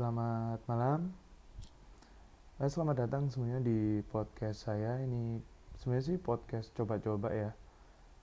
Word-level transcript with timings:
Selamat 0.00 0.64
malam. 0.64 1.12
Eh, 2.56 2.72
selamat 2.72 3.04
datang 3.04 3.28
semuanya 3.28 3.60
di 3.60 4.00
podcast 4.08 4.64
saya. 4.64 4.96
Ini 4.96 5.44
sebenarnya 5.76 6.04
sih 6.08 6.16
podcast 6.16 6.72
coba-coba 6.72 7.28
ya. 7.36 7.52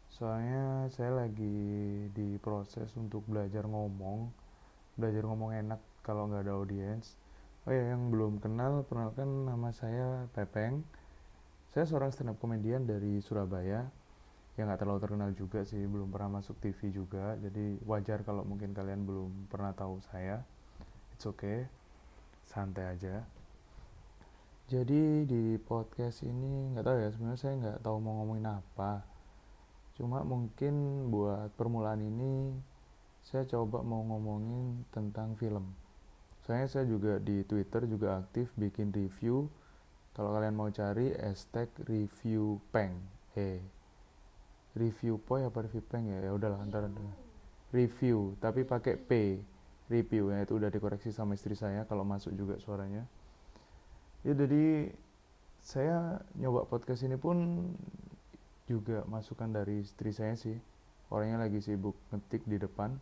Soalnya 0.10 0.90
saya 0.90 1.14
lagi 1.14 1.54
di 2.18 2.42
proses 2.42 2.90
untuk 2.98 3.22
belajar 3.30 3.70
ngomong, 3.70 4.26
belajar 4.98 5.22
ngomong 5.30 5.54
enak 5.54 5.78
kalau 6.02 6.26
nggak 6.26 6.50
ada 6.50 6.58
audiens. 6.58 7.14
Oh 7.70 7.74
ya, 7.78 7.94
yang 7.94 8.10
belum 8.10 8.42
kenal, 8.42 8.82
perkenalkan 8.82 9.46
nama 9.46 9.70
saya 9.70 10.26
Pepeng. 10.34 10.82
Saya 11.78 11.86
seorang 11.86 12.10
stand 12.10 12.34
up 12.34 12.42
komedian 12.42 12.90
dari 12.90 13.22
Surabaya. 13.22 13.86
Ya 14.58 14.62
nggak 14.66 14.82
terlalu 14.82 14.98
terkenal 15.06 15.30
juga 15.38 15.62
sih, 15.62 15.86
belum 15.86 16.10
pernah 16.10 16.42
masuk 16.42 16.58
TV 16.58 16.90
juga. 16.90 17.38
Jadi 17.38 17.78
wajar 17.86 18.26
kalau 18.26 18.42
mungkin 18.42 18.74
kalian 18.74 19.06
belum 19.06 19.46
pernah 19.54 19.78
tahu 19.78 20.02
saya 20.10 20.57
it's 21.18 21.26
okay. 21.26 21.66
Santai 22.46 22.94
aja. 22.94 23.26
Jadi 24.70 25.26
di 25.26 25.58
podcast 25.58 26.22
ini 26.22 26.78
nggak 26.78 26.86
tahu 26.86 26.98
ya 27.02 27.10
sebenarnya 27.10 27.42
saya 27.42 27.54
nggak 27.58 27.80
tahu 27.82 27.98
mau 27.98 28.22
ngomongin 28.22 28.46
apa. 28.54 29.02
Cuma 29.98 30.22
mungkin 30.22 31.10
buat 31.10 31.50
permulaan 31.58 32.06
ini 32.06 32.54
saya 33.26 33.50
coba 33.50 33.82
mau 33.82 34.06
ngomongin 34.06 34.86
tentang 34.94 35.34
film. 35.42 35.74
Soalnya 36.46 36.70
saya 36.70 36.86
juga 36.86 37.18
di 37.18 37.42
Twitter 37.50 37.90
juga 37.90 38.22
aktif 38.22 38.54
bikin 38.54 38.94
review. 38.94 39.50
Kalau 40.14 40.38
kalian 40.38 40.54
mau 40.54 40.70
cari 40.70 41.18
hashtag 41.18 41.66
review 41.90 42.62
peng. 42.70 42.94
Eh 43.34 43.58
review 44.78 45.18
poy 45.18 45.42
apa 45.42 45.66
review 45.66 45.82
peng 45.82 46.14
ya? 46.14 46.22
Ya 46.22 46.30
udahlah 46.30 46.62
antara 46.62 46.86
review 47.74 48.38
tapi 48.38 48.62
pakai 48.62 49.02
p 49.02 49.42
review 49.88 50.36
ya 50.36 50.44
itu 50.44 50.60
udah 50.60 50.68
dikoreksi 50.68 51.16
sama 51.16 51.36
istri 51.40 51.56
saya 51.56 51.88
kalau 51.88 52.04
masuk 52.04 52.36
juga 52.36 52.60
suaranya. 52.60 53.08
Ya 54.28 54.36
jadi 54.36 54.92
saya 55.64 56.20
nyoba 56.36 56.68
podcast 56.68 57.04
ini 57.08 57.16
pun 57.16 57.72
juga 58.68 59.08
masukan 59.08 59.52
dari 59.52 59.84
istri 59.84 60.12
saya 60.12 60.36
sih. 60.36 60.56
Orangnya 61.08 61.48
lagi 61.48 61.64
sibuk 61.64 61.96
ngetik 62.12 62.44
di 62.44 62.60
depan. 62.60 63.00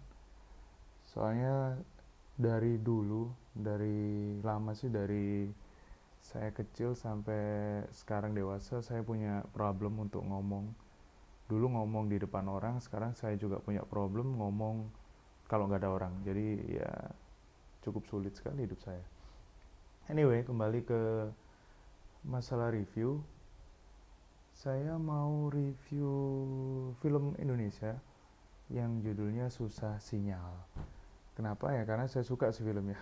Soalnya 1.09 1.81
dari 2.37 2.77
dulu 2.77 3.33
dari 3.55 4.37
lama 4.45 4.77
sih 4.77 4.93
dari 4.93 5.49
saya 6.21 6.49
kecil 6.53 6.93
sampai 6.93 7.81
sekarang 7.93 8.33
dewasa 8.33 8.81
saya 8.85 9.01
punya 9.01 9.41
problem 9.53 9.97
untuk 10.05 10.21
ngomong. 10.21 10.69
Dulu 11.49 11.65
ngomong 11.77 12.09
di 12.09 12.17
depan 12.17 12.45
orang 12.49 12.81
sekarang 12.81 13.13
saya 13.17 13.37
juga 13.37 13.61
punya 13.61 13.85
problem 13.85 14.37
ngomong 14.37 15.04
kalau 15.45 15.69
nggak 15.69 15.81
ada 15.85 15.91
orang. 15.91 16.13
Jadi 16.25 16.77
ya 16.79 16.91
cukup 17.85 18.05
sulit 18.09 18.33
sekali 18.37 18.65
hidup 18.65 18.79
saya. 18.81 19.03
Anyway 20.09 20.45
kembali 20.45 20.85
ke 20.85 21.01
masalah 22.25 22.73
review. 22.73 23.21
Saya 24.55 24.95
mau 24.95 25.51
review 25.51 26.13
film 27.03 27.35
Indonesia 27.37 27.99
yang 28.71 29.03
judulnya 29.03 29.51
Susah 29.51 29.99
Sinyal. 29.99 30.55
Kenapa 31.35 31.75
ya? 31.75 31.83
Karena 31.83 32.07
saya 32.07 32.23
suka 32.23 32.49
sih 32.55 32.63
filmnya 32.63 32.97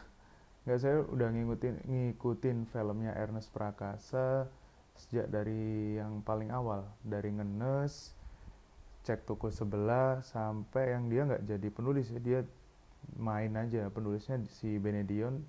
nggak 0.63 0.79
saya 0.79 1.03
udah 1.03 1.27
ngikutin 1.27 1.75
ngikutin 1.91 2.71
filmnya 2.71 3.11
Ernest 3.19 3.51
Prakasa 3.51 4.47
sejak 4.95 5.27
dari 5.27 5.99
yang 5.99 6.23
paling 6.23 6.55
awal. 6.55 6.87
Dari 7.03 7.35
ngenes 7.35 8.15
cek 9.03 9.27
toko 9.27 9.51
sebelah 9.51 10.23
sampai 10.23 10.95
yang 10.95 11.11
dia 11.11 11.27
nggak 11.27 11.43
jadi 11.43 11.67
penulis 11.69 12.07
ya 12.09 12.19
dia 12.23 12.39
main 13.19 13.51
aja. 13.59 13.91
Penulisnya 13.91 14.39
si 14.47 14.79
Benedion 14.79 15.43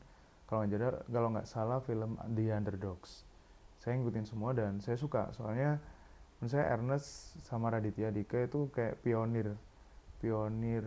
kalau 0.51 0.67
nggak 0.67 0.73
jadi 0.75 0.85
kalau 1.09 1.29
nggak 1.31 1.49
salah 1.49 1.79
film 1.87 2.19
The 2.35 2.51
Underdogs. 2.51 3.23
Saya 3.79 4.01
ngikutin 4.01 4.27
semua 4.27 4.51
dan 4.53 4.83
saya 4.83 4.99
suka. 4.99 5.31
Soalnya 5.39 5.79
menurut 6.39 6.51
saya 6.51 6.75
Ernest 6.75 7.39
sama 7.47 7.71
Raditya 7.71 8.11
Dika 8.11 8.45
itu 8.45 8.67
kayak 8.75 9.01
pionir. 9.07 9.55
Pionir 10.19 10.83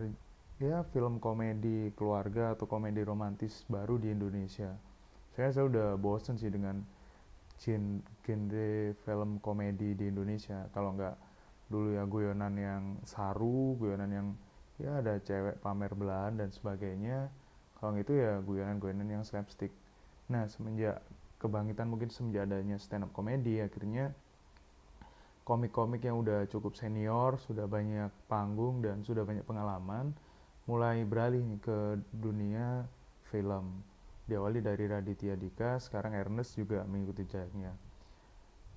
ya 0.58 0.84
film 0.92 1.22
komedi 1.24 1.94
keluarga 1.96 2.58
atau 2.58 2.68
komedi 2.68 3.00
romantis 3.06 3.64
baru 3.72 3.96
di 3.96 4.12
Indonesia. 4.12 4.76
Saya 5.38 5.54
saya 5.54 5.70
udah 5.70 5.88
bosen 5.96 6.36
sih 6.36 6.50
dengan 6.50 6.82
genre 7.62 8.94
film 9.06 9.40
komedi 9.40 9.94
di 9.94 10.10
Indonesia. 10.10 10.66
Kalau 10.74 10.98
nggak 10.98 11.27
dulu 11.68 11.96
ya 11.96 12.04
guyonan 12.08 12.56
yang 12.56 12.84
saru 13.04 13.76
guyonan 13.76 14.12
yang 14.12 14.28
ya 14.80 15.04
ada 15.04 15.20
cewek 15.20 15.60
pamer 15.60 15.92
belahan 15.94 16.40
dan 16.40 16.50
sebagainya. 16.54 17.28
Kalau 17.78 17.94
gitu 17.94 18.18
ya 18.18 18.42
guyonan-guyonan 18.42 19.10
yang 19.10 19.24
slapstick. 19.28 19.70
Nah 20.32 20.50
semenjak 20.50 21.04
kebangkitan 21.38 21.86
mungkin 21.92 22.10
semenjak 22.10 22.50
adanya 22.50 22.82
stand 22.82 23.06
up 23.06 23.12
comedy 23.14 23.62
akhirnya 23.62 24.10
komik-komik 25.46 26.04
yang 26.04 26.20
udah 26.20 26.50
cukup 26.50 26.76
senior 26.76 27.40
sudah 27.40 27.70
banyak 27.70 28.10
panggung 28.28 28.82
dan 28.82 29.06
sudah 29.06 29.24
banyak 29.24 29.46
pengalaman 29.48 30.12
mulai 30.68 31.06
beralih 31.08 31.44
ke 31.64 32.02
dunia 32.12 32.84
film. 33.30 33.86
Diawali 34.28 34.60
dari 34.60 34.92
Raditya 34.92 35.40
Dika 35.40 35.80
sekarang 35.80 36.12
Ernest 36.12 36.60
juga 36.60 36.84
mengikuti 36.84 37.24
jalannya 37.24 37.87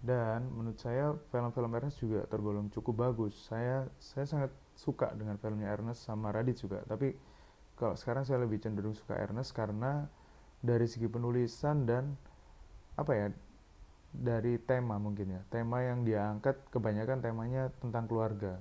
dan 0.00 0.48
menurut 0.48 0.80
saya 0.80 1.12
film-film 1.28 1.76
Ernest 1.76 2.00
juga 2.00 2.24
tergolong 2.24 2.72
cukup 2.72 3.08
bagus. 3.08 3.36
Saya 3.44 3.84
saya 4.00 4.24
sangat 4.24 4.50
suka 4.72 5.12
dengan 5.12 5.36
filmnya 5.36 5.68
Ernest 5.68 6.08
sama 6.08 6.32
Radit 6.32 6.56
juga. 6.56 6.80
Tapi 6.88 7.12
kalau 7.76 7.92
sekarang 7.96 8.24
saya 8.24 8.40
lebih 8.40 8.64
cenderung 8.64 8.96
suka 8.96 9.20
Ernest 9.20 9.52
karena 9.52 10.08
dari 10.64 10.88
segi 10.88 11.04
penulisan 11.04 11.84
dan 11.84 12.16
apa 12.96 13.12
ya 13.12 13.26
dari 14.16 14.56
tema 14.64 14.96
mungkin 14.96 15.36
ya. 15.36 15.40
Tema 15.52 15.84
yang 15.84 16.00
dia 16.08 16.32
angkat 16.32 16.56
kebanyakan 16.72 17.20
temanya 17.20 17.68
tentang 17.84 18.08
keluarga. 18.08 18.56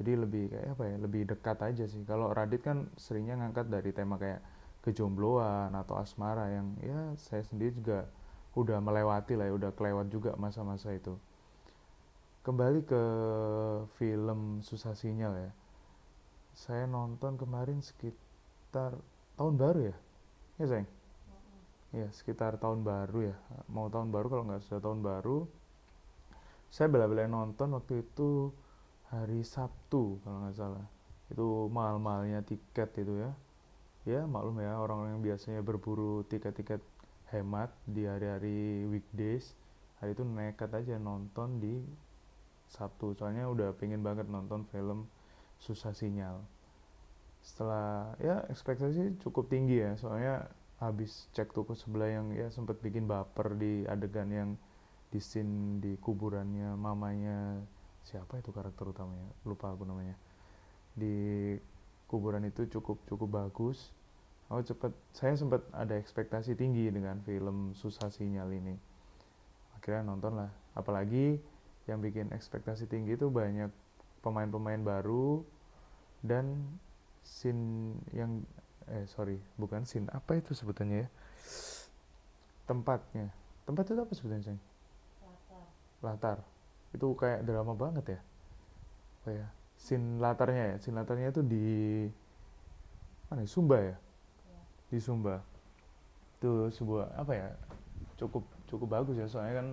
Jadi 0.00 0.12
lebih 0.16 0.56
kayak 0.56 0.68
apa 0.72 0.84
ya 0.88 0.96
lebih 0.96 1.22
dekat 1.28 1.58
aja 1.68 1.84
sih. 1.84 2.00
Kalau 2.08 2.32
Radit 2.32 2.64
kan 2.64 2.88
seringnya 2.96 3.36
ngangkat 3.44 3.68
dari 3.68 3.92
tema 3.92 4.16
kayak 4.16 4.40
kejombloan 4.82 5.76
atau 5.76 6.00
asmara 6.00 6.48
yang 6.48 6.74
ya 6.80 7.12
saya 7.20 7.44
sendiri 7.44 7.76
juga 7.76 8.08
udah 8.52 8.78
melewati 8.84 9.36
lah 9.36 9.48
ya 9.48 9.54
udah 9.56 9.70
kelewat 9.72 10.12
juga 10.12 10.36
masa-masa 10.36 10.92
itu. 10.92 11.16
Kembali 12.42 12.82
ke 12.82 13.02
film 13.96 14.60
susah 14.66 14.98
sinyal 14.98 15.34
ya. 15.38 15.50
Saya 16.52 16.84
nonton 16.84 17.38
kemarin 17.40 17.80
sekitar 17.80 18.98
tahun 19.38 19.54
baru 19.56 19.80
ya? 19.88 19.96
Ya 20.60 20.66
sayang 20.68 20.88
ya 21.92 22.08
sekitar 22.08 22.56
tahun 22.56 22.82
baru 22.82 23.30
ya. 23.32 23.36
Mau 23.68 23.92
tahun 23.92 24.08
baru 24.08 24.26
kalau 24.32 24.44
nggak 24.48 24.64
sudah 24.64 24.80
tahun 24.80 25.00
baru. 25.04 25.44
Saya 26.72 26.88
bela-bela 26.88 27.28
nonton 27.28 27.76
waktu 27.76 28.00
itu 28.00 28.48
hari 29.12 29.44
Sabtu 29.44 30.16
kalau 30.24 30.48
nggak 30.48 30.56
salah. 30.56 30.86
Itu 31.28 31.68
mahal-mahalnya 31.68 32.40
tiket 32.48 32.96
itu 32.96 33.20
ya. 33.20 33.30
Ya 34.08 34.24
maklum 34.26 34.58
ya 34.58 34.80
orang-orang 34.80 35.20
yang 35.20 35.22
biasanya 35.22 35.60
berburu 35.62 36.24
tiket-tiket 36.26 36.80
hemat 37.32 37.72
di 37.88 38.04
hari-hari 38.04 38.84
weekdays 38.86 39.56
hari 40.02 40.12
itu 40.12 40.26
nekat 40.26 40.68
aja 40.74 40.98
nonton 40.98 41.62
di 41.62 41.78
Sabtu. 42.66 43.14
Soalnya 43.14 43.46
udah 43.46 43.70
pengen 43.78 44.02
banget 44.02 44.26
nonton 44.26 44.66
film 44.68 45.06
susah 45.62 45.94
sinyal. 45.94 46.42
Setelah 47.38 48.18
ya 48.18 48.42
ekspektasi 48.50 49.22
cukup 49.22 49.46
tinggi 49.46 49.78
ya. 49.78 49.94
Soalnya 49.94 50.50
habis 50.82 51.30
cek 51.30 51.54
toko 51.54 51.78
sebelah 51.78 52.10
yang 52.10 52.34
ya 52.34 52.50
sempat 52.50 52.82
bikin 52.82 53.06
baper 53.06 53.54
di 53.54 53.86
adegan 53.86 54.28
yang 54.34 54.50
di 55.14 55.22
scene 55.22 55.78
di 55.78 55.94
kuburannya 56.00 56.74
mamanya 56.74 57.62
siapa 58.02 58.42
itu 58.42 58.50
karakter 58.50 58.90
utamanya? 58.90 59.30
Lupa 59.46 59.70
aku 59.70 59.86
namanya. 59.86 60.18
Di 60.98 61.54
kuburan 62.10 62.42
itu 62.42 62.66
cukup 62.66 62.98
cukup 63.06 63.28
bagus 63.30 63.94
oh 64.50 64.60
cepet. 64.60 64.92
Saya 65.14 65.38
sempat 65.38 65.62
ada 65.70 65.94
ekspektasi 65.94 66.58
tinggi 66.58 66.90
dengan 66.90 67.20
film 67.22 67.76
susah 67.76 68.10
sinyal 68.10 68.50
ini. 68.50 68.74
Akhirnya 69.78 70.02
nonton 70.02 70.36
lah. 70.38 70.50
Apalagi 70.74 71.38
yang 71.86 71.98
bikin 71.98 72.30
ekspektasi 72.30 72.86
tinggi 72.86 73.18
itu 73.18 73.26
banyak 73.30 73.70
pemain-pemain 74.22 74.78
baru 74.82 75.42
dan 76.22 76.78
scene 77.26 77.98
yang 78.14 78.42
eh 78.90 79.06
sorry 79.10 79.38
bukan 79.58 79.86
scene. 79.86 80.06
Apa 80.10 80.38
itu 80.38 80.54
sebutannya 80.54 81.06
ya? 81.06 81.08
Tempatnya. 82.66 83.30
Tempat 83.66 83.84
itu 83.90 84.00
apa 84.02 84.12
sebutannya 84.14 84.44
sayang? 84.46 84.62
latar. 85.22 85.66
Latar. 86.02 86.38
Itu 86.94 87.14
kayak 87.14 87.46
drama 87.46 87.74
banget 87.74 88.18
ya? 88.18 88.20
Apa 89.22 89.30
ya? 89.34 89.46
Scene 89.78 90.22
latarnya 90.22 90.64
ya? 90.74 90.76
Scene 90.78 90.96
latarnya 90.98 91.34
itu 91.34 91.42
di 91.42 91.66
mana 93.30 93.42
ya? 93.42 93.50
Sumba 93.50 93.78
ya 93.82 93.96
di 94.92 95.00
Sumba. 95.00 95.40
Itu 96.36 96.68
sebuah 96.68 97.16
apa 97.16 97.32
ya 97.32 97.48
cukup 98.20 98.44
cukup 98.68 98.88
bagus 98.92 99.16
ya. 99.16 99.24
Soalnya 99.24 99.64
kan 99.64 99.68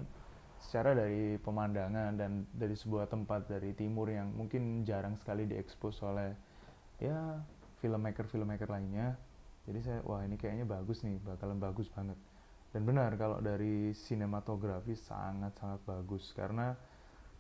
secara 0.63 0.95
dari 0.95 1.36
pemandangan 1.44 2.16
dan 2.16 2.48
dari 2.56 2.80
sebuah 2.80 3.12
tempat 3.12 3.51
dari 3.51 3.75
timur 3.75 4.07
yang 4.07 4.31
mungkin 4.31 4.88
jarang 4.88 5.19
sekali 5.19 5.44
diekspos 5.44 6.00
oleh 6.07 6.31
ya 7.04 7.44
filmmaker 7.83 8.24
filmmaker 8.31 8.71
lainnya. 8.71 9.19
Jadi 9.68 9.80
saya 9.83 10.00
wah 10.07 10.24
ini 10.24 10.39
kayaknya 10.39 10.63
bagus 10.63 11.04
nih 11.04 11.19
bakalan 11.19 11.60
bagus 11.60 11.92
banget. 11.92 12.15
Dan 12.72 12.88
benar 12.88 13.12
kalau 13.19 13.44
dari 13.44 13.92
sinematografi 13.92 14.95
sangat 14.95 15.51
sangat 15.60 15.83
bagus. 15.83 16.31
Karena 16.31 16.72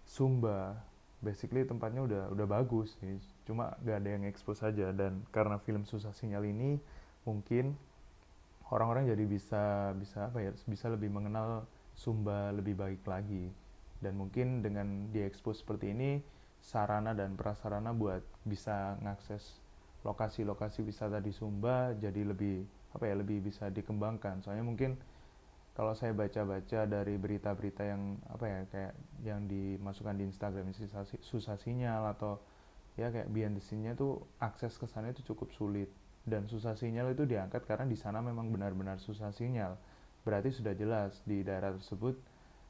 Sumba 0.03 0.75
basically 1.19 1.67
tempatnya 1.67 2.01
udah 2.03 2.23
udah 2.31 2.47
bagus 2.47 2.95
cuma 3.43 3.75
gak 3.83 3.99
ada 3.99 4.09
yang 4.15 4.23
expose 4.23 4.63
saja 4.63 4.95
dan 4.95 5.19
karena 5.35 5.59
film 5.59 5.83
susah 5.83 6.15
sinyal 6.15 6.47
ini 6.47 6.79
mungkin 7.29 7.77
orang-orang 8.73 9.09
jadi 9.13 9.25
bisa 9.29 9.93
bisa 9.97 10.29
apa 10.33 10.41
ya 10.41 10.51
bisa 10.65 10.89
lebih 10.89 11.13
mengenal 11.13 11.69
Sumba 11.93 12.55
lebih 12.55 12.79
baik 12.79 13.03
lagi. 13.03 13.51
Dan 13.99 14.15
mungkin 14.15 14.63
dengan 14.63 15.11
diekspos 15.11 15.59
seperti 15.59 15.91
ini 15.91 16.23
sarana 16.63 17.11
dan 17.11 17.35
prasarana 17.35 17.91
buat 17.91 18.23
bisa 18.47 18.95
ngakses 19.03 19.59
lokasi-lokasi 20.07 20.87
wisata 20.87 21.19
di 21.19 21.35
Sumba 21.35 21.91
jadi 21.99 22.23
lebih 22.23 22.63
apa 22.95 23.03
ya 23.03 23.19
lebih 23.19 23.43
bisa 23.43 23.67
dikembangkan. 23.67 24.39
Soalnya 24.39 24.63
mungkin 24.63 24.95
kalau 25.75 25.91
saya 25.95 26.15
baca-baca 26.15 26.87
dari 26.87 27.15
berita-berita 27.19 27.83
yang 27.83 28.15
apa 28.31 28.45
ya 28.47 28.59
kayak 28.71 28.93
yang 29.23 29.43
dimasukkan 29.47 30.15
di 30.15 30.23
Instagram 30.27 30.71
susah, 30.71 31.03
susah 31.19 31.55
sinyal 31.59 32.15
atau 32.15 32.39
ya 32.99 33.11
kayak 33.11 33.31
behind 33.31 33.59
tuh 33.95 34.23
akses 34.43 34.75
ke 34.75 34.87
sana 34.87 35.11
itu 35.11 35.23
cukup 35.23 35.51
sulit 35.55 35.87
dan 36.27 36.47
susah 36.47 36.75
sinyal 36.75 37.15
itu 37.15 37.23
diangkat 37.23 37.63
karena 37.63 37.87
di 37.87 37.95
sana 37.95 38.19
memang 38.19 38.51
benar-benar 38.51 38.99
susah 38.99 39.31
sinyal 39.31 39.79
berarti 40.23 40.51
sudah 40.51 40.75
jelas 40.75 41.19
di 41.23 41.41
daerah 41.45 41.75
tersebut 41.75 42.15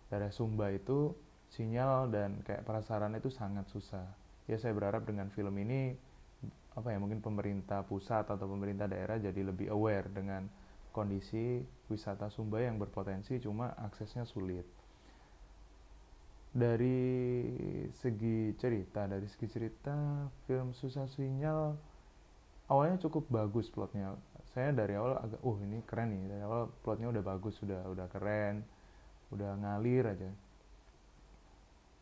daerah 0.10 0.30
Sumba 0.30 0.69
itu 0.69 1.13
sinyal 1.50 2.13
dan 2.13 2.46
kayak 2.46 2.66
prasarana 2.66 3.18
itu 3.18 3.34
sangat 3.34 3.66
susah 3.74 4.06
ya 4.46 4.57
saya 4.57 4.74
berharap 4.74 5.06
dengan 5.06 5.34
film 5.34 5.54
ini 5.62 5.94
apa 6.78 6.94
ya 6.94 6.98
mungkin 7.01 7.19
pemerintah 7.19 7.84
pusat 7.84 8.30
atau 8.30 8.46
pemerintah 8.46 8.86
daerah 8.86 9.18
jadi 9.18 9.42
lebih 9.42 9.74
aware 9.74 10.07
dengan 10.13 10.48
kondisi 10.94 11.62
wisata 11.90 12.30
Sumba 12.34 12.62
yang 12.62 12.78
berpotensi 12.81 13.38
cuma 13.42 13.74
aksesnya 13.78 14.25
sulit. 14.25 14.66
Dari 16.50 16.98
segi 17.94 18.57
cerita, 18.57 19.06
dari 19.06 19.30
segi 19.30 19.48
cerita 19.54 20.25
film 20.50 20.74
Susah 20.74 21.06
Sinyal 21.06 21.78
awalnya 22.69 23.01
cukup 23.01 23.27
bagus 23.27 23.68
plotnya. 23.74 24.16
Saya 24.54 24.74
dari 24.74 24.98
awal 24.98 25.18
agak, 25.19 25.42
uh 25.44 25.57
ini 25.62 25.81
keren 25.86 26.10
nih. 26.13 26.24
Dari 26.38 26.42
awal 26.45 26.69
plotnya 26.81 27.10
udah 27.10 27.24
bagus, 27.25 27.57
sudah 27.57 27.86
udah 27.86 28.07
keren, 28.10 28.66
udah 29.30 29.51
ngalir 29.62 30.06
aja 30.10 30.30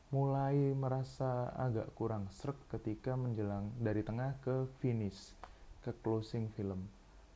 mulai 0.08 0.72
merasa 0.72 1.52
agak 1.60 1.92
kurang 1.92 2.32
serk 2.32 2.56
ketika 2.72 3.20
menjelang 3.20 3.76
dari 3.76 4.00
tengah 4.00 4.40
ke 4.40 4.64
finish 4.80 5.36
ke 5.84 5.92
closing 6.00 6.48
film 6.56 6.88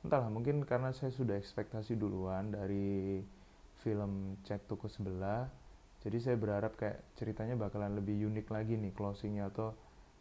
entahlah 0.08 0.32
mungkin 0.32 0.64
karena 0.64 0.96
saya 0.96 1.12
sudah 1.12 1.36
ekspektasi 1.36 2.00
duluan 2.00 2.56
dari 2.56 3.20
film 3.84 4.40
cek 4.48 4.72
toko 4.72 4.88
sebelah 4.88 5.52
jadi 6.00 6.32
saya 6.32 6.36
berharap 6.40 6.80
kayak 6.80 7.04
ceritanya 7.20 7.60
bakalan 7.60 7.92
lebih 7.92 8.32
unik 8.32 8.48
lagi 8.48 8.80
nih 8.80 8.96
closingnya 8.96 9.52
atau 9.52 9.76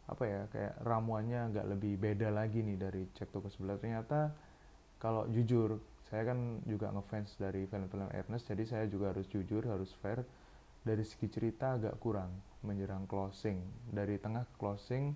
apa 0.09 0.23
ya 0.25 0.41
kayak 0.49 0.73
ramuannya 0.81 1.53
agak 1.53 1.65
lebih 1.77 1.93
beda 2.01 2.33
lagi 2.33 2.65
nih 2.65 2.77
dari 2.79 3.05
cek 3.13 3.29
toko 3.29 3.47
sebelah. 3.47 3.77
Ternyata 3.77 4.33
kalau 4.97 5.29
jujur 5.29 5.77
saya 6.09 6.27
kan 6.27 6.59
juga 6.67 6.91
ngefans 6.91 7.39
dari 7.39 7.63
film-film 7.69 8.11
Ernest 8.11 8.51
jadi 8.51 8.63
saya 8.67 8.85
juga 8.89 9.15
harus 9.15 9.29
jujur 9.29 9.63
harus 9.69 9.93
fair. 10.01 10.25
Dari 10.81 11.05
segi 11.05 11.29
cerita 11.29 11.77
agak 11.77 12.01
kurang 12.01 12.33
menjerang 12.65 13.05
closing. 13.05 13.61
Dari 13.87 14.17
tengah 14.17 14.49
closing 14.57 15.13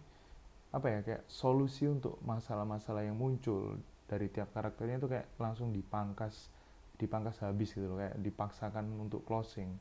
apa 0.70 0.88
ya 0.92 1.00
kayak 1.02 1.24
solusi 1.26 1.88
untuk 1.90 2.22
masalah-masalah 2.22 3.08
yang 3.08 3.18
muncul 3.18 3.80
dari 4.06 4.30
tiap 4.30 4.54
karakternya 4.54 5.02
itu 5.02 5.08
kayak 5.10 5.28
langsung 5.42 5.74
dipangkas 5.74 6.54
dipangkas 6.96 7.42
habis 7.42 7.74
gitu 7.74 7.90
loh. 7.90 7.98
Kayak 7.98 8.16
dipaksakan 8.22 8.86
untuk 9.02 9.26
closing. 9.26 9.74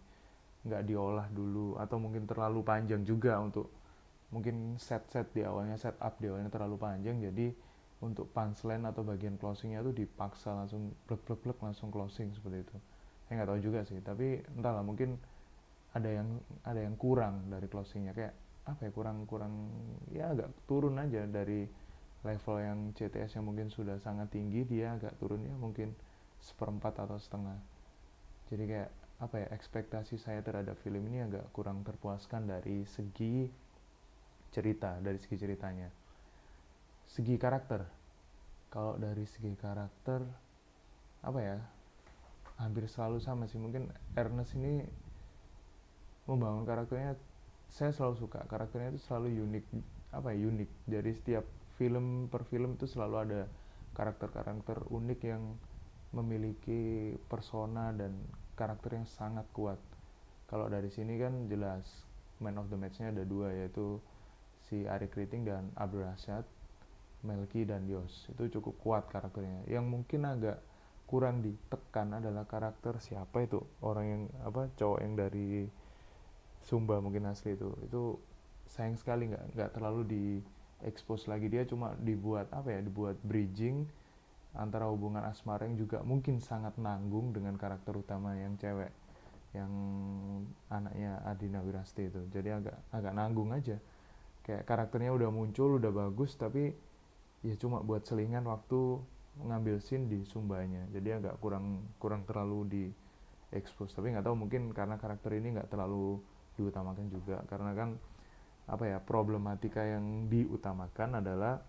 Nggak 0.65 0.83
diolah 0.89 1.29
dulu 1.29 1.77
atau 1.77 2.01
mungkin 2.01 2.25
terlalu 2.25 2.65
panjang 2.65 3.05
juga 3.05 3.37
untuk 3.37 3.84
mungkin 4.35 4.75
set-set 4.83 5.31
di 5.31 5.47
awalnya 5.47 5.79
set 5.79 5.95
up 6.03 6.19
di 6.19 6.27
awalnya 6.27 6.51
terlalu 6.51 6.75
panjang 6.75 7.23
jadi 7.23 7.55
untuk 8.03 8.27
punchline 8.35 8.83
atau 8.83 9.07
bagian 9.07 9.39
closingnya 9.39 9.81
tuh 9.87 9.95
dipaksa 9.95 10.53
langsung 10.53 10.91
blek 11.07 11.23
blek 11.23 11.41
blek 11.47 11.59
langsung 11.63 11.95
closing 11.95 12.35
seperti 12.35 12.67
itu. 12.67 12.77
Saya 13.25 13.33
nggak 13.41 13.49
tahu 13.55 13.61
juga 13.63 13.81
sih 13.87 14.03
tapi 14.03 14.43
entahlah 14.59 14.83
mungkin 14.83 15.15
ada 15.95 16.11
yang 16.11 16.29
ada 16.67 16.83
yang 16.83 16.99
kurang 16.99 17.47
dari 17.47 17.71
closingnya. 17.71 18.11
Kayak 18.11 18.35
apa 18.67 18.81
ya 18.83 18.91
kurang 18.91 19.25
kurang 19.31 19.55
ya 20.11 20.35
agak 20.35 20.51
turun 20.67 20.99
aja 20.99 21.23
dari 21.31 21.71
level 22.25 22.57
yang 22.59 22.79
CTS 22.97 23.39
yang 23.39 23.47
mungkin 23.47 23.69
sudah 23.69 24.01
sangat 24.01 24.33
tinggi 24.33 24.65
dia 24.65 24.97
agak 24.97 25.15
turun 25.21 25.45
ya 25.45 25.55
mungkin 25.55 25.95
seperempat 26.43 26.99
atau 26.99 27.17
setengah. 27.17 27.57
Jadi 28.51 28.65
kayak 28.69 28.91
apa 29.23 29.47
ya 29.47 29.49
ekspektasi 29.55 30.19
saya 30.19 30.43
terhadap 30.43 30.75
film 30.83 31.07
ini 31.09 31.23
agak 31.23 31.47
kurang 31.55 31.87
terpuaskan 31.87 32.51
dari 32.51 32.83
segi 32.85 33.49
cerita 34.55 35.03
dari 35.03 35.19
segi 35.19 35.35
ceritanya. 35.35 35.91
Segi 37.11 37.35
karakter. 37.35 37.83
Kalau 38.71 38.95
dari 38.95 39.27
segi 39.27 39.51
karakter 39.59 40.23
apa 41.27 41.41
ya? 41.43 41.59
Hampir 42.63 42.87
selalu 42.87 43.19
sama 43.19 43.51
sih. 43.51 43.59
Mungkin 43.59 43.91
Ernest 44.15 44.55
ini 44.55 44.87
membangun 46.31 46.63
karakternya 46.63 47.19
saya 47.67 47.91
selalu 47.91 48.15
suka. 48.23 48.47
Karakternya 48.47 48.95
itu 48.95 49.03
selalu 49.03 49.43
unik 49.43 49.65
apa 50.15 50.31
ya 50.31 50.47
unik. 50.47 50.71
Dari 50.87 51.11
setiap 51.11 51.45
film 51.75 52.31
per 52.31 52.47
film 52.47 52.79
itu 52.79 52.87
selalu 52.87 53.17
ada 53.19 53.41
karakter-karakter 53.99 54.87
unik 54.91 55.21
yang 55.27 55.43
memiliki 56.15 57.15
persona 57.27 57.91
dan 57.91 58.15
karakter 58.55 59.03
yang 59.03 59.07
sangat 59.11 59.47
kuat. 59.51 59.83
Kalau 60.47 60.71
dari 60.71 60.87
sini 60.87 61.19
kan 61.19 61.51
jelas 61.51 62.07
man 62.39 62.59
of 62.59 62.71
the 62.71 62.79
match-nya 62.79 63.11
ada 63.11 63.27
dua 63.27 63.51
yaitu 63.51 63.99
si 64.69 64.89
Ari 64.89 65.09
Kriting 65.13 65.45
dan 65.45 65.69
Abdul 65.77 66.09
Rashad 66.09 66.45
Melki 67.25 67.65
dan 67.65 67.89
Yos. 67.89 68.29
Itu 68.31 68.61
cukup 68.61 68.75
kuat 68.85 69.05
karakternya. 69.09 69.65
Yang 69.67 69.85
mungkin 69.89 70.29
agak 70.29 70.61
kurang 71.09 71.41
ditekan 71.41 72.13
adalah 72.17 72.45
karakter 72.45 73.01
siapa 73.01 73.45
itu? 73.45 73.65
Orang 73.81 74.07
yang 74.07 74.23
apa 74.45 74.69
cowok 74.77 75.01
yang 75.01 75.15
dari 75.17 75.69
Sumba 76.65 77.01
mungkin 77.01 77.29
asli 77.29 77.57
itu. 77.57 77.73
Itu 77.85 78.21
sayang 78.69 78.97
sekali 78.97 79.29
nggak 79.33 79.57
nggak 79.57 79.71
terlalu 79.77 80.03
di 80.05 80.25
expose 80.85 81.29
lagi. 81.29 81.49
Dia 81.53 81.69
cuma 81.69 81.97
dibuat 82.01 82.49
apa 82.53 82.73
ya 82.73 82.81
dibuat 82.81 83.21
bridging 83.25 83.85
antara 84.55 84.87
hubungan 84.87 85.25
asmara 85.27 85.67
yang 85.67 85.77
juga 85.77 86.01
mungkin 86.07 86.39
sangat 86.39 86.79
nanggung 86.79 87.35
dengan 87.35 87.59
karakter 87.59 87.91
utama 87.99 88.39
yang 88.39 88.55
cewek 88.55 88.93
yang 89.55 89.71
anaknya 90.73 91.21
Adina 91.27 91.61
Wirasti 91.63 92.09
itu. 92.09 92.23
Jadi 92.33 92.49
agak 92.49 92.77
agak 92.91 93.13
nanggung 93.13 93.53
aja 93.53 93.77
kayak 94.45 94.69
karakternya 94.69 95.11
udah 95.17 95.33
muncul 95.33 95.81
udah 95.81 95.91
bagus 95.91 96.37
tapi 96.37 96.77
ya 97.41 97.57
cuma 97.57 97.81
buat 97.81 98.05
selingan 98.05 98.45
waktu 98.45 99.01
ngambil 99.43 99.83
scene 99.83 100.07
di 100.07 100.23
Sumbanya. 100.23 100.87
Jadi 100.95 101.09
agak 101.11 101.43
kurang 101.43 101.97
kurang 101.99 102.23
terlalu 102.23 102.61
di 102.71 102.85
expose. 103.51 103.91
Tapi 103.91 104.15
nggak 104.15 104.25
tahu 104.25 104.37
mungkin 104.39 104.71
karena 104.71 104.95
karakter 105.01 105.35
ini 105.35 105.59
nggak 105.59 105.73
terlalu 105.73 106.23
diutamakan 106.55 107.07
juga. 107.11 107.43
Karena 107.51 107.75
kan 107.75 107.99
apa 108.65 108.85
ya 108.89 108.99
problematika 109.03 109.83
yang 109.85 110.31
diutamakan 110.31 111.21
adalah 111.21 111.61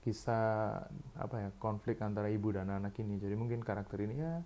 kisah 0.00 0.80
apa 1.16 1.36
ya 1.36 1.48
konflik 1.60 2.00
antara 2.02 2.32
ibu 2.32 2.50
dan 2.50 2.72
anak 2.72 2.98
ini. 2.98 3.20
Jadi 3.20 3.34
mungkin 3.38 3.62
karakter 3.62 4.02
ini 4.02 4.18
ya 4.18 4.42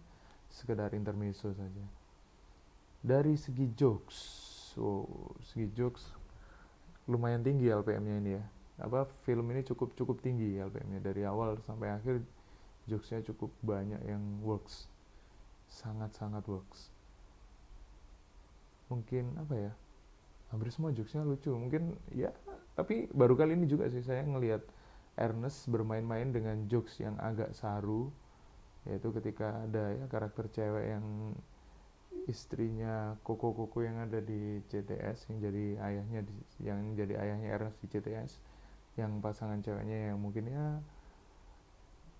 sekedar 0.52 0.92
intermezzo 0.92 1.56
saja. 1.56 1.84
Dari 3.00 3.34
segi 3.40 3.72
jokes 3.72 4.18
oh 4.74 5.38
segi 5.40 5.70
jokes 5.70 6.23
lumayan 7.06 7.44
tinggi 7.44 7.68
LPM-nya 7.68 8.16
ini 8.20 8.30
ya. 8.38 8.44
Apa 8.82 9.06
film 9.22 9.46
ini 9.54 9.62
cukup 9.62 9.94
cukup 9.94 10.18
tinggi 10.24 10.58
LPM-nya 10.58 11.00
dari 11.00 11.22
awal 11.22 11.60
sampai 11.62 11.94
akhir 11.94 12.24
jokesnya 12.90 13.22
cukup 13.32 13.52
banyak 13.62 14.00
yang 14.04 14.22
works. 14.42 14.90
Sangat 15.70 16.16
sangat 16.16 16.44
works. 16.50 16.90
Mungkin 18.90 19.36
apa 19.40 19.54
ya 19.54 19.72
hampir 20.52 20.70
semua 20.74 20.90
jokesnya 20.90 21.22
lucu. 21.22 21.54
Mungkin 21.54 21.94
ya 22.12 22.34
tapi 22.74 23.06
baru 23.14 23.38
kali 23.38 23.54
ini 23.54 23.70
juga 23.70 23.86
sih 23.86 24.02
saya 24.02 24.26
ngelihat 24.26 24.62
Ernest 25.14 25.70
bermain-main 25.70 26.34
dengan 26.34 26.66
jokes 26.66 26.98
yang 26.98 27.14
agak 27.22 27.54
saru 27.54 28.10
yaitu 28.84 29.08
ketika 29.16 29.64
ada 29.64 29.96
ya 29.96 30.04
karakter 30.10 30.44
cewek 30.52 30.98
yang 30.98 31.32
istrinya 32.24 33.20
koko-koko 33.20 33.84
yang 33.84 34.00
ada 34.08 34.22
di 34.22 34.62
CTS 34.72 35.28
yang 35.28 35.38
jadi 35.44 35.64
ayahnya 35.80 36.20
di, 36.24 36.34
yang 36.64 36.80
jadi 36.96 37.20
ayahnya 37.20 37.48
Ernest 37.52 37.78
di 37.84 37.88
CTS 37.92 38.40
yang 38.96 39.18
pasangan 39.20 39.60
ceweknya 39.60 40.14
yang 40.14 40.18
mungkin 40.22 40.48
ya 40.48 40.80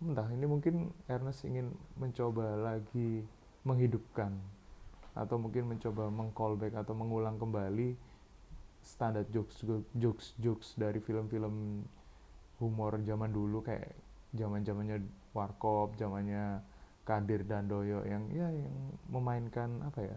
entah 0.05 0.29
ini 0.29 0.45
mungkin 0.45 0.93
Ernest 1.09 1.47
ingin 1.49 1.73
mencoba 1.97 2.59
lagi 2.59 3.25
menghidupkan 3.65 4.37
atau 5.15 5.39
mungkin 5.39 5.71
mencoba 5.71 6.11
mengcallback 6.11 6.75
atau 6.75 6.93
mengulang 6.93 7.39
kembali 7.39 7.95
standar 8.85 9.25
jokes 9.33 9.65
jokes 9.97 10.37
jokes 10.37 10.69
dari 10.77 11.01
film-film 11.01 11.87
humor 12.61 13.01
zaman 13.01 13.31
dulu 13.33 13.65
kayak 13.65 13.95
zaman 14.35 14.61
zamannya 14.67 15.01
Warkop 15.33 15.97
zamannya 15.97 16.61
Kadir 17.05 17.45
dan 17.45 17.69
Doyo 17.69 18.01
yang 18.09 18.33
ya 18.33 18.49
yang 18.49 18.73
memainkan 19.13 19.85
apa 19.85 20.01
ya 20.01 20.17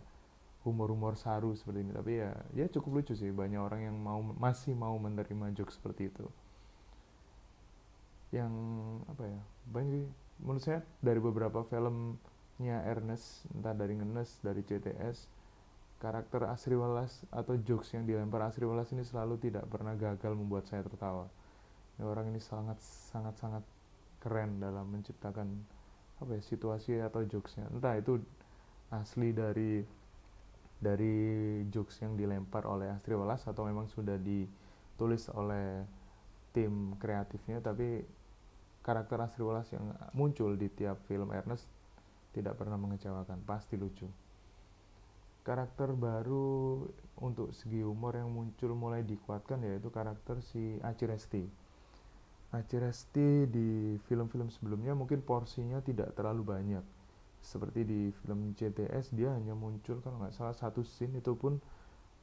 humor-humor 0.63 1.19
saru 1.19 1.51
seperti 1.55 1.83
ini. 1.83 1.91
Tapi 1.91 2.11
ya 2.19 2.31
ya 2.55 2.65
cukup 2.71 3.03
lucu 3.03 3.13
sih. 3.15 3.31
Banyak 3.31 3.59
orang 3.59 3.91
yang 3.91 3.95
mau 3.99 4.19
masih 4.23 4.75
mau 4.75 4.95
menerima 4.95 5.51
joke 5.55 5.71
seperti 5.71 6.11
itu. 6.11 6.25
Yang 8.31 8.51
apa 9.07 9.23
ya 9.27 9.41
banyak 9.67 10.07
menurut 10.43 10.63
saya 10.63 10.79
dari 11.03 11.19
beberapa 11.19 11.63
filmnya 11.67 12.77
Ernest 12.87 13.47
entah 13.51 13.75
dari 13.75 13.95
Ngenes 13.97 14.39
dari 14.43 14.61
CTS 14.63 15.27
karakter 15.97 16.45
Asri 16.45 16.77
Walas 16.77 17.25
atau 17.33 17.57
jokes 17.57 17.89
yang 17.97 18.05
dilempar 18.05 18.45
Asri 18.45 18.69
Walas 18.69 18.93
ini 18.93 19.01
selalu 19.01 19.41
tidak 19.41 19.65
pernah 19.65 19.97
gagal 19.97 20.33
membuat 20.37 20.69
saya 20.69 20.85
tertawa. 20.85 21.25
Ya, 21.97 22.05
orang 22.05 22.29
ini 22.29 22.37
sangat 22.37 22.77
sangat 22.83 23.33
sangat 23.41 23.63
keren 24.21 24.61
dalam 24.61 24.85
menciptakan 24.93 25.65
apa 26.17 26.31
ya 26.37 26.41
situasi 26.41 26.97
atau 26.97 27.21
jokesnya. 27.25 27.69
Entah 27.69 27.97
itu 27.97 28.17
asli 28.89 29.35
dari 29.35 29.83
dari 30.77 31.15
jokes 31.73 32.05
yang 32.05 32.13
dilempar 32.13 32.69
oleh 32.69 32.93
Astri 32.93 33.17
Walas 33.17 33.41
atau 33.49 33.65
memang 33.65 33.89
sudah 33.89 34.15
ditulis 34.21 35.25
oleh 35.33 35.81
tim 36.53 36.93
kreatifnya 37.01 37.61
tapi 37.65 38.05
karakter 38.85 39.17
Astri 39.25 39.41
Walas 39.41 39.69
yang 39.73 39.93
muncul 40.13 40.53
di 40.53 40.69
tiap 40.69 41.01
film 41.09 41.33
Ernest 41.33 41.65
tidak 42.37 42.61
pernah 42.61 42.77
mengecewakan. 42.77 43.41
Pasti 43.41 43.73
lucu. 43.75 44.05
Karakter 45.41 45.95
baru 45.95 46.85
untuk 47.17 47.55
segi 47.55 47.81
humor 47.81 48.13
yang 48.19 48.29
muncul 48.29 48.77
mulai 48.77 49.01
dikuatkan 49.01 49.63
yaitu 49.65 49.89
karakter 49.89 50.43
si 50.45 50.77
Aci 50.85 51.07
Resti. 51.09 51.43
Aci 52.55 52.79
Resti 52.79 53.43
di 53.51 53.99
film-film 54.07 54.47
sebelumnya 54.47 54.95
mungkin 54.95 55.19
porsinya 55.19 55.83
tidak 55.83 56.15
terlalu 56.15 56.47
banyak. 56.47 56.85
Seperti 57.43 57.83
di 57.83 58.01
film 58.23 58.55
CTS 58.55 59.11
dia 59.11 59.35
hanya 59.35 59.51
muncul 59.51 59.99
kalau 59.99 60.23
nggak 60.23 60.35
salah 60.35 60.55
satu 60.55 60.83
scene 60.87 61.19
itu 61.19 61.35
pun 61.35 61.59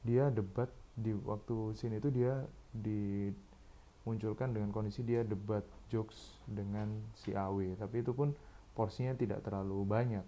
dia 0.05 0.29
debat 0.29 0.69
di 0.95 1.11
waktu 1.13 1.73
scene 1.75 1.97
itu 1.97 2.07
dia 2.13 2.45
dimunculkan 2.71 4.53
dengan 4.53 4.69
kondisi 4.71 5.01
dia 5.03 5.25
debat 5.25 5.65
jokes 5.89 6.39
dengan 6.47 6.87
si 7.17 7.33
Awe 7.35 7.75
tapi 7.75 8.05
itu 8.05 8.13
pun 8.15 8.31
porsinya 8.77 9.17
tidak 9.17 9.43
terlalu 9.43 9.81
banyak 9.83 10.23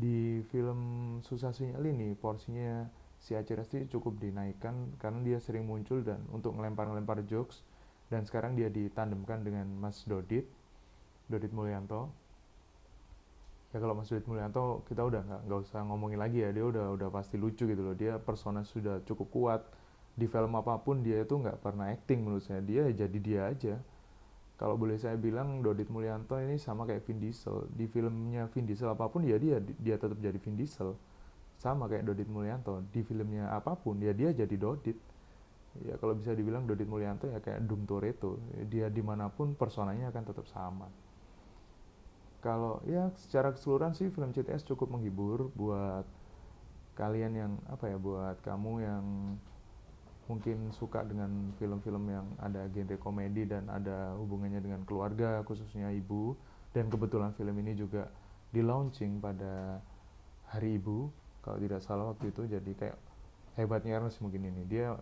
di 0.00 0.40
film 0.48 0.80
Susah 1.24 1.52
Sinyal 1.52 1.84
ini 1.90 2.16
porsinya 2.16 2.88
si 3.20 3.36
Aceh 3.36 3.52
Resti 3.52 3.84
cukup 3.88 4.16
dinaikkan 4.16 4.96
karena 4.96 5.20
dia 5.20 5.38
sering 5.42 5.68
muncul 5.68 6.00
dan 6.00 6.24
untuk 6.32 6.56
ngelempar-ngelempar 6.56 7.24
jokes 7.28 7.60
dan 8.10 8.26
sekarang 8.26 8.58
dia 8.58 8.66
ditandemkan 8.66 9.46
dengan 9.46 9.70
Mas 9.78 10.02
Dodit 10.04 10.44
Dodit 11.30 11.54
Mulyanto. 11.54 12.10
Ya 13.70 13.78
kalau 13.78 13.94
Mas 13.94 14.10
Dodit 14.10 14.26
Mulyanto 14.26 14.82
kita 14.90 15.06
udah 15.06 15.22
nggak 15.22 15.40
nggak 15.46 15.60
usah 15.62 15.86
ngomongin 15.86 16.18
lagi 16.18 16.42
ya. 16.42 16.50
Dia 16.50 16.66
udah 16.66 16.90
udah 16.98 17.08
pasti 17.14 17.38
lucu 17.38 17.70
gitu 17.70 17.78
loh. 17.78 17.94
Dia 17.94 18.18
persona 18.18 18.66
sudah 18.66 18.98
cukup 19.06 19.30
kuat. 19.30 19.62
Di 20.18 20.26
film 20.26 20.58
apa 20.58 20.74
pun 20.82 21.06
dia 21.06 21.22
itu 21.22 21.38
nggak 21.38 21.62
pernah 21.62 21.86
acting 21.94 22.26
menurut 22.26 22.42
saya. 22.42 22.58
Dia 22.58 22.90
jadi 22.90 23.18
dia 23.22 23.40
aja. 23.46 23.78
Kalau 24.58 24.74
boleh 24.76 24.98
saya 24.98 25.14
bilang 25.16 25.62
Dodit 25.62 25.88
Mulyanto 25.88 26.36
ini 26.42 26.58
sama 26.58 26.82
kayak 26.84 27.06
Vin 27.06 27.22
Diesel. 27.22 27.70
Di 27.70 27.86
filmnya 27.86 28.50
Vin 28.50 28.66
Diesel 28.66 28.90
apa 28.90 29.06
pun 29.06 29.22
ya 29.22 29.38
dia 29.38 29.62
dia 29.62 29.94
tetap 29.96 30.18
jadi 30.18 30.36
Vin 30.36 30.58
Diesel. 30.58 30.98
Sama 31.62 31.86
kayak 31.86 32.10
Dodit 32.10 32.26
Mulyanto. 32.26 32.82
Di 32.90 33.06
filmnya 33.06 33.54
apa 33.54 33.78
pun 33.78 34.02
ya 34.02 34.10
dia 34.10 34.34
jadi 34.34 34.58
Dodit 34.58 34.98
ya 35.86 35.94
kalau 36.02 36.18
bisa 36.18 36.34
dibilang 36.34 36.66
Dodit 36.66 36.90
Mulyanto 36.90 37.30
ya 37.30 37.38
kayak 37.38 37.62
Doom 37.62 37.86
Toretto 37.86 38.42
dia 38.66 38.90
di 38.90 39.00
mana 39.00 39.30
pun 39.30 39.54
personanya 39.54 40.10
akan 40.10 40.24
tetap 40.26 40.46
sama. 40.50 40.90
Kalau 42.40 42.80
ya 42.88 43.12
secara 43.20 43.52
keseluruhan 43.52 43.92
sih 43.92 44.08
film 44.08 44.32
CTS 44.32 44.64
cukup 44.64 44.90
menghibur 44.90 45.52
buat 45.54 46.08
kalian 46.96 47.32
yang 47.36 47.52
apa 47.68 47.92
ya 47.92 47.96
buat 48.00 48.40
kamu 48.40 48.72
yang 48.80 49.04
mungkin 50.30 50.70
suka 50.70 51.02
dengan 51.02 51.50
film-film 51.58 52.06
yang 52.06 52.26
ada 52.38 52.70
genre 52.70 52.94
komedi 53.02 53.50
dan 53.50 53.66
ada 53.66 54.14
hubungannya 54.14 54.62
dengan 54.62 54.86
keluarga 54.86 55.42
khususnya 55.42 55.90
ibu. 55.90 56.38
Dan 56.70 56.86
kebetulan 56.86 57.34
film 57.34 57.58
ini 57.58 57.74
juga 57.74 58.06
di 58.54 58.62
launching 58.62 59.18
pada 59.18 59.82
hari 60.54 60.78
ibu. 60.78 61.10
Kalau 61.42 61.58
tidak 61.58 61.82
salah 61.82 62.14
waktu 62.14 62.30
itu 62.30 62.46
jadi 62.46 62.70
kayak 62.78 62.98
hebatnya 63.58 63.98
Ernest 63.98 64.22
mungkin 64.22 64.46
ini. 64.46 64.62
Dia 64.70 64.94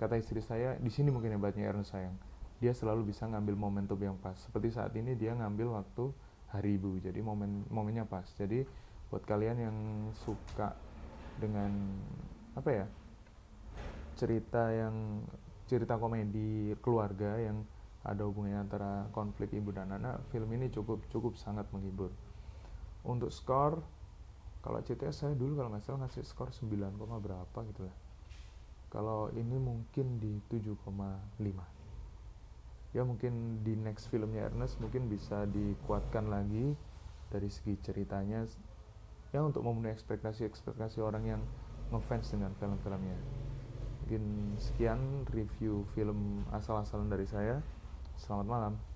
kata 0.00 0.16
istri 0.16 0.40
saya 0.40 0.80
di 0.80 0.88
sini 0.88 1.12
mungkin 1.12 1.36
hebatnya 1.36 1.68
Ernest 1.68 1.92
sayang. 1.92 2.16
Dia 2.56 2.72
selalu 2.72 3.12
bisa 3.12 3.28
ngambil 3.28 3.52
momentum 3.52 4.00
yang 4.00 4.16
pas. 4.16 4.36
Seperti 4.40 4.72
saat 4.72 4.96
ini 4.96 5.12
dia 5.12 5.36
ngambil 5.36 5.76
waktu 5.76 6.08
hari 6.48 6.80
ibu 6.80 6.96
jadi 6.96 7.20
momen 7.20 7.68
momennya 7.68 8.08
pas. 8.08 8.24
Jadi 8.32 8.64
buat 9.12 9.20
kalian 9.28 9.60
yang 9.60 9.76
suka 10.24 10.72
dengan 11.36 11.68
apa 12.56 12.70
ya 12.72 12.86
cerita 14.16 14.72
yang 14.72 15.24
cerita 15.68 16.00
komedi 16.00 16.72
keluarga 16.80 17.36
yang 17.36 17.64
ada 18.00 18.24
hubungannya 18.24 18.64
antara 18.64 18.92
konflik 19.12 19.52
ibu 19.52 19.76
dan 19.76 19.92
anak 19.92 20.24
film 20.32 20.48
ini 20.56 20.72
cukup 20.72 21.04
cukup 21.12 21.36
sangat 21.36 21.68
menghibur. 21.76 22.08
Untuk 23.04 23.28
skor 23.28 23.84
kalau 24.64 24.80
CTS 24.80 25.24
saya 25.28 25.34
dulu 25.36 25.60
kalau 25.60 25.72
nggak 25.72 25.84
salah 25.84 26.04
ngasih 26.04 26.24
skor 26.24 26.52
9, 26.52 26.68
berapa 27.00 27.58
gitu 27.68 27.88
lah 27.88 27.96
kalau 28.90 29.30
ini 29.38 29.56
mungkin 29.56 30.18
di 30.18 30.42
7,5 30.50 31.80
ya 32.90 33.06
mungkin 33.06 33.62
di 33.62 33.78
next 33.78 34.10
filmnya 34.10 34.50
Ernest 34.50 34.82
mungkin 34.82 35.06
bisa 35.06 35.46
dikuatkan 35.46 36.26
lagi 36.26 36.74
dari 37.30 37.46
segi 37.46 37.78
ceritanya 37.78 38.42
ya 39.30 39.46
untuk 39.46 39.62
memenuhi 39.62 39.94
ekspektasi-ekspektasi 39.94 40.98
orang 40.98 41.22
yang 41.22 41.42
ngefans 41.94 42.34
dengan 42.34 42.50
film-filmnya. 42.58 43.14
Mungkin 44.02 44.58
sekian 44.58 45.22
review 45.30 45.86
film 45.94 46.42
asal-asalan 46.50 47.06
dari 47.06 47.30
saya. 47.30 47.62
Selamat 48.18 48.46
malam 48.50 48.89